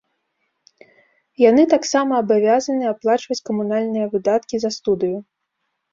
[1.49, 5.17] Яны таксама абавязаны аплачваць камунальныя выдаткі за студыю.